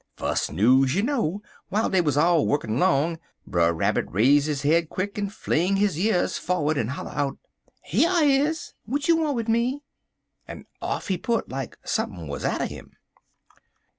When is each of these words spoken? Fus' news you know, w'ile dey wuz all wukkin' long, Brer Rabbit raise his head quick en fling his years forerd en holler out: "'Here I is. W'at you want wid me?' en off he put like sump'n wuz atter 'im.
Fus' 0.17 0.49
news 0.51 0.95
you 0.95 1.03
know, 1.03 1.43
w'ile 1.69 1.91
dey 1.91 2.01
wuz 2.01 2.17
all 2.17 2.47
wukkin' 2.47 2.79
long, 2.79 3.19
Brer 3.45 3.71
Rabbit 3.71 4.05
raise 4.09 4.45
his 4.45 4.63
head 4.63 4.89
quick 4.89 5.15
en 5.19 5.29
fling 5.29 5.75
his 5.75 5.99
years 5.99 6.39
forerd 6.39 6.79
en 6.79 6.87
holler 6.87 7.11
out: 7.11 7.37
"'Here 7.83 8.09
I 8.09 8.23
is. 8.23 8.73
W'at 8.87 9.07
you 9.07 9.15
want 9.17 9.35
wid 9.35 9.47
me?' 9.47 9.83
en 10.47 10.65
off 10.81 11.07
he 11.09 11.19
put 11.19 11.49
like 11.49 11.77
sump'n 11.85 12.27
wuz 12.27 12.39
atter 12.43 12.65
'im. 12.73 12.93